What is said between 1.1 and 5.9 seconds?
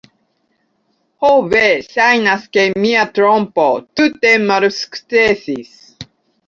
Ho ve, ŝajnas ke mia trompo tute malsukcesis.